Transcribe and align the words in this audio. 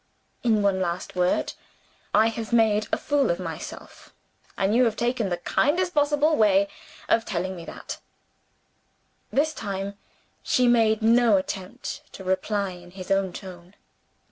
"In 0.41 0.63
one 0.63 0.81
last 0.81 1.15
word, 1.15 1.53
I 2.11 2.29
have 2.29 2.51
made 2.51 2.87
a 2.91 2.97
fool 2.97 3.29
of 3.29 3.37
myself 3.39 4.11
and 4.57 4.73
you 4.75 4.85
have 4.85 4.95
taken 4.95 5.29
the 5.29 5.37
kindest 5.37 5.93
possible 5.93 6.35
way 6.35 6.69
of 7.07 7.23
telling 7.23 7.55
me 7.55 7.67
so." 7.67 7.79
This 9.31 9.53
time, 9.53 9.99
she 10.41 10.67
made 10.67 11.03
no 11.03 11.37
attempt 11.37 12.01
to 12.13 12.23
reply 12.23 12.71
in 12.71 12.89
his 12.89 13.11
own 13.11 13.31
tone. 13.31 13.75